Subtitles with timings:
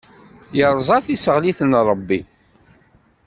[0.63, 2.19] Iṛẓa tiseɣlit n Ṛebbi.